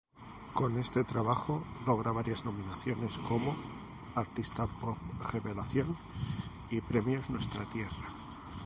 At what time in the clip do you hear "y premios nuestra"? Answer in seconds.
6.71-7.65